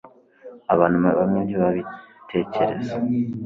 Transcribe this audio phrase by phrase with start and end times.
[0.73, 2.95] Abantu bamwe ntibabitekereza